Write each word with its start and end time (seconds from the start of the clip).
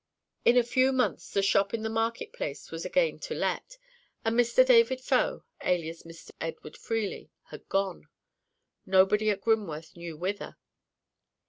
In 0.45 0.57
a 0.57 0.63
few 0.63 0.91
months 0.91 1.29
the 1.29 1.43
shop 1.43 1.75
in 1.75 1.83
the 1.83 1.87
market 1.87 2.33
place 2.33 2.71
was 2.71 2.85
again 2.85 3.19
to 3.19 3.35
let, 3.35 3.77
and 4.25 4.35
Mr. 4.35 4.65
David 4.65 4.99
Faux, 4.99 5.45
alias 5.63 6.01
Mr. 6.01 6.31
Edward 6.41 6.75
Freely, 6.75 7.29
had 7.51 7.69
gone—nobody 7.69 9.29
at 9.29 9.41
Grimworth 9.41 9.95
knew 9.95 10.17
whither. 10.17 10.57